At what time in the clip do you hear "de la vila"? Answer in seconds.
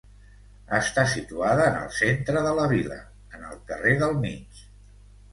2.47-2.97